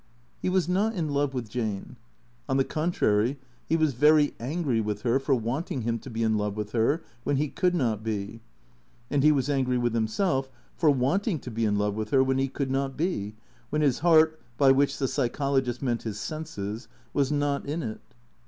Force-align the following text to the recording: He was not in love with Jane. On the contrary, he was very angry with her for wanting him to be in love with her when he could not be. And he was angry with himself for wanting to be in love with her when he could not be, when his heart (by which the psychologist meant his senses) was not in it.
He 0.41 0.49
was 0.49 0.67
not 0.67 0.95
in 0.95 1.09
love 1.09 1.35
with 1.35 1.47
Jane. 1.47 1.95
On 2.49 2.57
the 2.57 2.63
contrary, 2.63 3.37
he 3.67 3.77
was 3.77 3.93
very 3.93 4.33
angry 4.39 4.81
with 4.81 5.03
her 5.03 5.19
for 5.19 5.35
wanting 5.35 5.83
him 5.83 5.99
to 5.99 6.09
be 6.09 6.23
in 6.23 6.39
love 6.39 6.57
with 6.57 6.71
her 6.71 7.03
when 7.23 7.35
he 7.37 7.49
could 7.49 7.75
not 7.75 8.01
be. 8.03 8.39
And 9.11 9.21
he 9.21 9.31
was 9.31 9.47
angry 9.47 9.77
with 9.77 9.93
himself 9.93 10.49
for 10.75 10.89
wanting 10.89 11.37
to 11.41 11.51
be 11.51 11.65
in 11.65 11.75
love 11.75 11.93
with 11.93 12.09
her 12.09 12.23
when 12.23 12.39
he 12.39 12.47
could 12.47 12.71
not 12.71 12.97
be, 12.97 13.35
when 13.69 13.83
his 13.83 13.99
heart 13.99 14.41
(by 14.57 14.71
which 14.71 14.97
the 14.97 15.07
psychologist 15.07 15.83
meant 15.83 16.01
his 16.01 16.19
senses) 16.19 16.87
was 17.13 17.31
not 17.31 17.67
in 17.67 17.83
it. 17.83 18.01